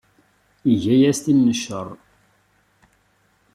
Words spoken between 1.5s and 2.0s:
n cceṛ.